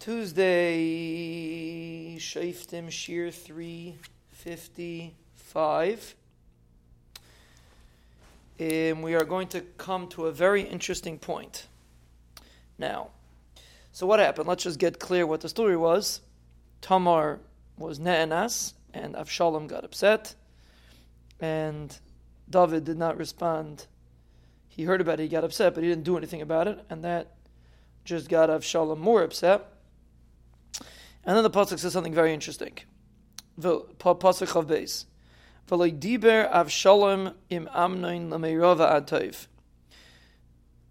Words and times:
Tuesday, 0.00 2.16
Shaftim 2.16 2.90
Shir 2.90 3.30
355. 3.30 6.14
And 8.58 9.02
we 9.02 9.14
are 9.14 9.24
going 9.24 9.48
to 9.48 9.60
come 9.60 10.08
to 10.08 10.24
a 10.24 10.32
very 10.32 10.62
interesting 10.62 11.18
point. 11.18 11.66
Now, 12.78 13.10
so 13.92 14.06
what 14.06 14.20
happened? 14.20 14.48
Let's 14.48 14.64
just 14.64 14.78
get 14.78 14.98
clear 14.98 15.26
what 15.26 15.42
the 15.42 15.50
story 15.50 15.76
was. 15.76 16.22
Tamar 16.80 17.40
was 17.76 17.98
Ne'enas, 17.98 18.72
and 18.94 19.14
Avshalom 19.14 19.68
got 19.68 19.84
upset, 19.84 20.34
and 21.40 21.98
David 22.48 22.84
did 22.84 22.96
not 22.96 23.18
respond. 23.18 23.86
He 24.66 24.84
heard 24.84 25.02
about 25.02 25.20
it, 25.20 25.24
he 25.24 25.28
got 25.28 25.44
upset, 25.44 25.74
but 25.74 25.82
he 25.82 25.90
didn't 25.90 26.04
do 26.04 26.16
anything 26.16 26.40
about 26.40 26.68
it, 26.68 26.82
and 26.88 27.04
that 27.04 27.34
just 28.06 28.30
got 28.30 28.48
Avshalom 28.48 28.96
more 28.96 29.22
upset. 29.22 29.66
And 31.24 31.36
then 31.36 31.42
the 31.42 31.50
pasuk 31.50 31.78
says 31.78 31.92
something 31.92 32.14
very 32.14 32.32
interesting. 32.32 32.78
The 33.58 33.80
Pasuk 33.98 34.48
Chav 34.48 34.66
Beis. 34.66 35.04
V'loy 35.68 35.98
diber 35.98 36.50
Avshalom 36.50 37.34
im 37.50 37.68
Amnon 37.72 38.30
l'meirova 38.30 39.02
atayv. 39.02 39.46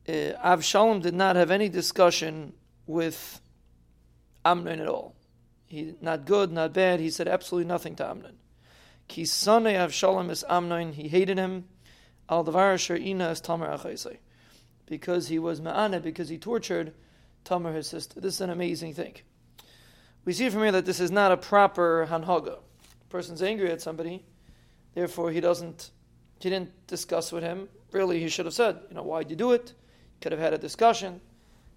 Uh, 0.07 0.37
Avshalom 0.43 1.01
did 1.01 1.13
not 1.13 1.35
have 1.35 1.51
any 1.51 1.67
discussion 1.67 2.53
with 2.85 3.41
Amnon 4.45 4.79
at 4.79 4.87
all. 4.87 5.15
He 5.65 5.95
not 6.01 6.25
good, 6.25 6.51
not 6.51 6.73
bad. 6.73 6.99
He 6.99 7.09
said 7.09 7.27
absolutely 7.27 7.67
nothing 7.67 7.95
to 7.95 8.07
Amnon. 8.07 8.37
Kisane 9.07 9.73
Avshalom 9.73 10.29
is 10.29 10.43
Amnon. 10.49 10.93
He 10.93 11.07
hated 11.07 11.37
him. 11.37 11.65
Al 12.29 12.45
davar 12.45 12.99
ina 12.99 13.29
is 13.29 13.41
Tamar 13.41 13.77
achaysay. 13.77 14.17
Because 14.85 15.27
he 15.27 15.39
was 15.39 15.59
ma'ana, 15.61 16.01
because 16.01 16.29
he 16.29 16.37
tortured 16.37 16.93
Tamar, 17.43 17.73
his 17.73 17.87
sister. 17.87 18.19
This 18.19 18.35
is 18.35 18.41
an 18.41 18.49
amazing 18.49 18.93
thing. 18.93 19.15
We 20.29 20.33
see 20.33 20.47
from 20.51 20.61
here 20.61 20.73
that 20.73 20.85
this 20.85 20.99
is 20.99 21.09
not 21.09 21.31
a 21.31 21.37
proper 21.37 22.07
hanhaga. 22.07 22.59
A 22.59 23.09
person's 23.09 23.41
angry 23.41 23.71
at 23.71 23.81
somebody, 23.81 24.23
therefore 24.93 25.31
he 25.31 25.41
doesn't, 25.41 25.89
he 26.39 26.51
didn't 26.51 26.69
discuss 26.85 27.31
with 27.31 27.41
him. 27.41 27.67
Really, 27.91 28.19
he 28.19 28.29
should 28.29 28.45
have 28.45 28.53
said, 28.53 28.77
you 28.89 28.95
know, 28.95 29.01
why'd 29.01 29.31
you 29.31 29.35
do 29.35 29.53
it? 29.53 29.73
He 30.13 30.21
Could 30.21 30.31
have 30.33 30.39
had 30.39 30.53
a 30.53 30.59
discussion. 30.59 31.19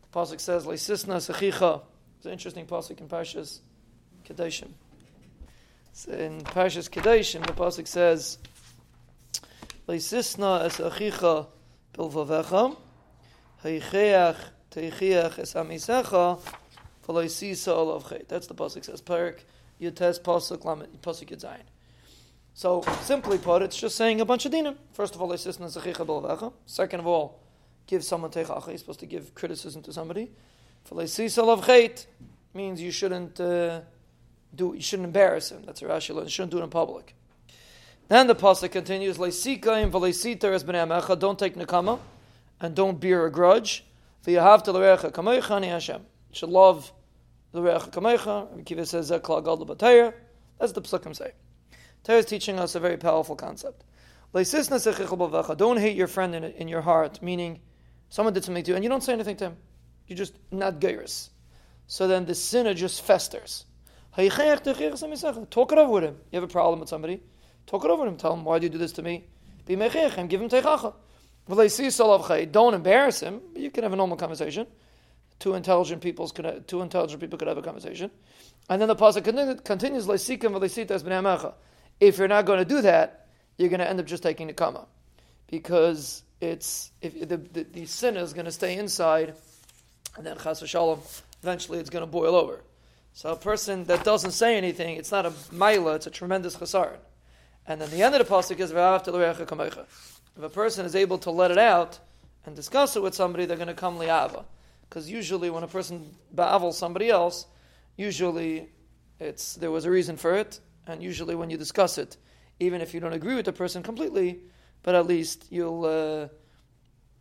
The 0.03 0.19
pasuk 0.19 0.39
says, 0.39 0.67
"Leisisna 0.67 1.17
sechicha." 1.17 1.81
It's 2.19 2.27
an 2.27 2.33
interesting 2.33 2.67
pasuk 2.67 3.01
in 3.01 3.09
Parshas 3.09 3.61
Kedoshim. 4.29 4.69
In 6.09 6.43
Parshas 6.43 6.91
Kedoshim, 6.91 7.47
the 7.47 7.55
pasuk 7.55 7.89
says, 7.89 8.37
"Leisisna 9.89 10.67
es 10.67 10.77
achicha 10.77 11.47
bilvavecha, 11.95 12.77
heicheach 13.65 14.37
teichiach 14.71 15.39
es 15.39 15.55
amisecha." 15.55 16.39
That's 17.07 18.47
the 18.47 18.55
pasuk 18.55 18.85
says. 18.85 19.03
Parak 19.03 19.41
Yutes 19.81 20.21
pasuk 20.21 20.63
lamet 20.63 20.89
pasuk 21.03 21.31
Yitzayin. 21.31 21.63
So 22.55 22.83
simply 23.03 23.39
put, 23.39 23.63
it's 23.63 23.77
just 23.77 23.97
saying 23.97 24.21
a 24.21 24.25
bunch 24.25 24.45
of 24.47 24.53
dinim. 24.53 24.77
First 24.93 25.15
of 25.15 25.23
all, 25.23 25.37
Second 26.67 27.01
of 27.01 27.07
all, 27.07 27.41
give 27.87 28.05
someone 28.05 28.31
teichacha. 28.31 28.69
You're 28.69 28.79
supposed 28.79 29.01
to 29.01 29.07
give 29.07 29.35
criticism 29.35 29.83
to 29.83 29.93
somebody. 29.93 30.31
means 32.55 32.81
you 32.81 32.91
shouldn't 32.91 33.41
uh, 33.41 33.81
do. 34.55 34.75
You 34.75 34.83
shouldn't 34.83 35.07
embarrass 35.07 35.51
him. 35.51 35.63
That's 35.65 35.81
a 35.81 35.87
Rashi. 35.87 36.15
You 36.15 36.29
shouldn't 36.29 36.53
do 36.53 36.59
it 36.59 36.65
in 36.65 36.71
public. 36.71 37.15
Then 38.09 38.27
the 38.27 38.35
pasuk 38.35 38.71
continues: 38.71 39.17
Leisikaim 39.17 39.91
v'leisiter 39.91 40.53
es 40.53 40.63
b'nei 40.63 41.19
Don't 41.19 41.39
take 41.39 41.57
nekama, 41.57 41.99
and 42.61 42.75
don't 42.75 43.01
bear 43.01 43.25
a 43.25 43.31
grudge. 43.31 43.85
V'yahav 44.27 44.67
l'recha 44.67 45.11
kameichan 45.11 45.65
Hashem 45.65 46.05
should 46.33 46.49
love 46.49 46.93
the 47.53 47.63
Reach 47.63 47.83
Kamecha. 47.93 48.65
Kiva 48.65 48.87
says 48.87 49.09
That's 49.11 49.23
the 49.29 50.83
Psukim 50.83 51.15
say. 51.15 51.33
Torah 52.03 52.19
is 52.19 52.27
teaching 52.27 52.59
us 52.59 52.75
a 52.75 52.81
very 52.81 52.97
powerful 52.97 53.37
concept. 53.37 53.85
Don't 54.35 55.77
hate 55.79 55.97
your 55.97 56.07
friend 56.09 56.35
in, 56.35 56.45
in 56.45 56.67
your 56.69 56.81
heart, 56.81 57.23
meaning 57.23 57.61
someone 58.09 58.33
did 58.33 58.45
something 58.45 58.65
to 58.65 58.71
you 58.71 58.75
and 58.75 58.83
you 58.83 58.91
don't 58.91 59.03
say 59.03 59.13
anything 59.13 59.37
to 59.37 59.45
him. 59.47 59.57
You're 60.07 60.17
just 60.17 60.35
not 60.51 60.81
gairis. 60.81 61.29
So 61.87 62.09
then 62.09 62.25
the 62.25 62.35
sinner 62.35 62.75
just 62.75 63.03
festers. 63.03 63.67
Talk 64.17 64.31
it 64.31 65.79
over 65.79 65.93
with 65.93 66.05
him. 66.05 66.17
You 66.31 66.41
have 66.41 66.45
a 66.45 66.53
problem 66.53 66.81
with 66.81 66.89
somebody. 66.89 67.21
Talk 67.67 67.85
it 67.85 67.91
over 67.91 68.05
with 68.05 68.13
him. 68.13 68.19
Tell 68.19 68.33
him, 68.35 68.45
why 68.45 68.59
do 68.59 68.65
you 68.65 68.71
do 68.71 68.79
this 68.79 68.93
to 68.93 69.03
me? 69.03 69.25
Be 69.67 69.77
mechech 69.77 70.29
give 70.29 70.41
him 70.41 70.49
teichacha. 70.49 70.95
Don't 72.53 72.75
embarrass 72.75 73.21
him. 73.21 73.41
You 73.55 73.71
can 73.71 73.83
have 73.85 73.93
a 73.93 73.97
normal 73.97 74.17
conversation 74.17 74.67
two 75.43 75.55
intelligent 75.55 76.01
people 76.01 76.29
could 76.29 76.69
two 76.69 76.83
intelligent 76.83 77.21
people 77.21 77.37
could 77.37 77.49
have 77.49 77.59
a 77.59 77.63
conversation. 77.63 78.11
And 78.71 78.81
then 78.81 78.87
the 78.87 78.95
pasuk 78.95 79.65
continues 79.65 80.07
If 82.01 82.19
you're 82.19 82.29
not 82.29 82.47
going 82.47 82.59
to 82.61 82.65
do 82.65 82.81
that, 82.83 83.27
you're 83.59 83.69
going 83.69 83.81
to 83.81 83.89
end 83.91 83.99
up 83.99 84.07
just 84.07 84.23
taking 84.23 84.47
the 84.47 84.53
kama, 84.53 84.87
because 85.51 86.23
it's 86.41 86.93
if 87.03 87.29
the, 87.29 87.37
the, 87.39 87.65
the 87.65 87.87
sin 87.87 88.17
is 88.17 88.33
going 88.33 88.45
to 88.45 88.53
stay 88.53 88.77
inside, 88.79 89.35
and 90.17 90.25
then 90.25 90.37
chas 90.39 90.63
v'shalom, 90.63 91.01
eventually 91.43 91.81
it's 91.81 91.91
going 91.91 92.05
to 92.05 92.11
boil 92.11 92.37
over. 92.37 92.61
So 93.13 93.33
a 93.33 93.37
person 93.37 93.85
that 93.85 94.05
doesn't 94.05 94.31
say 94.31 94.57
anything, 94.57 94.97
it's 94.97 95.11
not 95.11 95.27
a 95.27 95.31
maila, 95.31 95.97
it's 95.97 96.07
a 96.07 96.11
tremendous 96.11 96.55
chasar. 96.55 96.99
And 97.67 97.81
then 97.81 97.91
the 97.91 98.03
end 98.03 98.15
of 98.15 98.27
the 98.27 98.33
pasuk 98.33 98.61
is 98.61 98.71
If 100.37 100.43
a 100.43 100.49
person 100.49 100.87
is 100.87 100.95
able 100.95 101.19
to 101.19 101.31
let 101.33 101.51
it 101.51 101.59
out 101.59 101.99
and 102.47 102.55
discuss 102.55 102.97
it 102.97 103.03
with 103.03 103.15
somebody, 103.15 103.45
they're 103.45 103.57
going 103.57 103.67
to 103.67 103.75
come 103.75 103.99
liava. 103.99 104.45
Because 104.93 105.11
usually 105.11 105.49
when 105.49 105.63
a 105.63 105.69
person 105.69 106.15
ba'avel 106.35 106.75
somebody 106.75 107.09
else, 107.09 107.47
usually 107.97 108.69
it's 109.19 109.55
there 109.55 109.71
was 109.71 109.87
a 109.87 109.91
reason 109.91 110.19
for 110.19 110.35
it, 110.35 110.61
and 110.87 111.03
usually 111.03 111.35
when 111.35 111.49
you 111.49 111.57
discuss 111.57 111.97
it, 111.97 112.19
even 112.61 112.83
if 112.83 112.93
you 112.93 113.01
don't 113.01 113.15
agree 113.15 113.35
with 113.35 113.47
the 113.47 113.55
person 113.55 113.83
completely, 113.83 114.41
but 114.83 114.95
at 114.95 115.07
least 115.07 115.47
you'll 115.49 115.87
uh, 115.87 116.29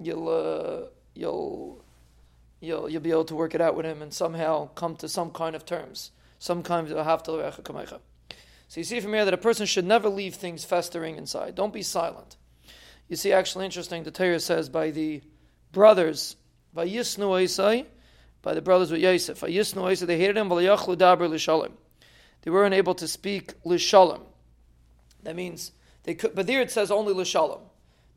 you'll 0.02 0.28
uh, 0.28 0.90
you'll 1.16 1.86
you'll 2.60 2.90
you'll 2.90 3.02
be 3.02 3.12
able 3.12 3.24
to 3.24 3.36
work 3.36 3.56
it 3.56 3.62
out 3.62 3.78
with 3.78 3.86
him 3.86 4.02
and 4.02 4.14
somehow 4.14 4.68
come 4.76 4.98
to 4.98 5.08
some 5.08 5.32
kind 5.32 5.56
of 5.56 5.66
terms, 5.66 6.12
some 6.40 6.64
kind 6.64 6.92
of 6.92 7.08
haftal 7.08 7.40
So 8.68 8.82
you 8.82 8.84
see 8.84 9.00
from 9.00 9.14
here 9.14 9.24
that 9.24 9.34
a 9.34 9.38
person 9.38 9.66
should 9.66 9.86
never 9.86 10.10
leave 10.10 10.36
things 10.36 10.66
festering 10.66 11.16
inside. 11.16 11.56
Don't 11.56 11.72
be 11.72 11.84
silent. 11.84 12.36
You 13.08 13.16
see, 13.16 13.32
actually 13.32 13.64
interesting. 13.64 14.04
The 14.04 14.12
Torah 14.12 14.42
says 14.42 14.68
by 14.68 14.92
the 14.92 15.22
brothers 15.72 16.36
Vayisnu 16.76 17.44
Isai, 17.44 17.86
by 18.42 18.54
the 18.54 18.62
brothers 18.62 18.92
with 18.92 19.02
Yosef. 19.02 19.40
Vayisnu 19.42 19.84
Isai, 19.92 20.06
they 20.06 20.18
hated 20.18 20.38
him, 20.38 20.50
Valayachlu 20.50 20.96
Daber 20.96 21.30
Lishalim. 21.30 21.72
They 22.42 22.52
weren't 22.52 22.74
able 22.74 22.96
to 22.96 23.08
speak 23.08 23.62
Lishalim. 23.64 24.22
That 25.24 25.36
means 25.36 25.72
they 26.04 26.16
could, 26.16 26.34
but 26.34 26.48
there 26.48 26.62
it 26.62 26.72
says 26.72 26.90
only 26.92 27.14
Lishalim. 27.14 27.62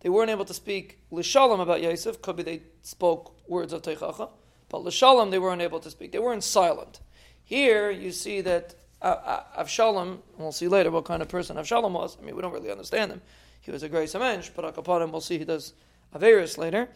They 0.01 0.09
weren't 0.09 0.31
able 0.31 0.45
to 0.45 0.55
speak 0.55 0.99
Lishalim 1.13 1.61
about 1.61 1.83
Yosef. 1.83 2.23
Could 2.23 2.37
be 2.37 2.43
they 2.43 2.63
spoke 2.83 3.35
words 3.49 3.73
of 3.73 3.83
Teichacha. 3.83 4.31
But 4.69 4.83
Lishalim, 4.83 5.31
they 5.31 5.39
weren't 5.39 5.63
able 5.63 5.81
to 5.81 5.91
speak. 5.91 6.13
They 6.13 6.19
weren't 6.19 6.45
silent. 6.45 7.01
Here, 7.45 7.91
you 7.91 8.11
see 8.13 8.41
that 8.41 8.75
Avshalom, 9.03 10.19
we'll 10.39 10.53
see 10.53 10.69
later 10.69 10.91
what 10.91 11.05
kind 11.05 11.21
of 11.21 11.29
person 11.29 11.57
Avshalom 11.57 11.93
was. 11.93 12.17
I 12.21 12.25
mean, 12.25 12.35
we 12.37 12.43
don't 12.43 12.53
really 12.53 12.71
understand 12.71 13.13
him. 13.13 13.23
He 13.61 13.71
was 13.71 13.83
a 13.83 13.89
great 13.89 14.13
mensch, 14.15 14.51
but 14.55 14.77
him, 14.77 15.13
we'll 15.13 15.21
see 15.21 15.39
he 15.39 15.45
does 15.45 15.75
Averis 16.15 16.59
later. 16.59 16.89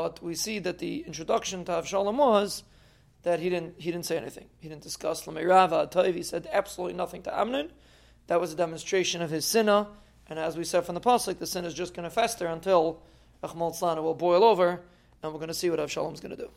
But 0.00 0.22
we 0.22 0.36
see 0.36 0.60
that 0.60 0.78
the 0.78 1.00
introduction 1.08 1.64
to 1.64 1.72
Avshalom 1.72 2.18
was 2.18 2.62
that 3.24 3.40
he 3.40 3.50
didn't 3.50 3.74
he 3.78 3.90
didn't 3.90 4.06
say 4.06 4.16
anything. 4.16 4.46
He 4.60 4.68
didn't 4.68 4.84
discuss 4.84 5.26
Lameirava 5.26 5.90
Toiv. 5.90 6.14
He 6.14 6.22
said 6.22 6.48
absolutely 6.52 6.96
nothing 6.96 7.22
to 7.22 7.36
Amnon. 7.36 7.72
That 8.28 8.40
was 8.40 8.52
a 8.52 8.56
demonstration 8.56 9.22
of 9.22 9.30
his 9.30 9.44
sinna. 9.44 9.88
And 10.28 10.38
as 10.38 10.56
we 10.56 10.62
said 10.62 10.84
from 10.84 10.94
the 10.94 11.00
pasuk, 11.00 11.40
the 11.40 11.48
sin 11.48 11.64
is 11.64 11.74
just 11.74 11.94
going 11.94 12.04
to 12.04 12.14
fester 12.14 12.46
until 12.46 13.02
Achmal 13.42 14.00
will 14.00 14.14
boil 14.14 14.44
over, 14.44 14.82
and 15.20 15.32
we're 15.32 15.40
going 15.40 15.48
to 15.48 15.54
see 15.54 15.68
what 15.68 15.80
Avshalom 15.80 16.14
is 16.14 16.20
going 16.20 16.36
to 16.36 16.42
do. 16.44 16.50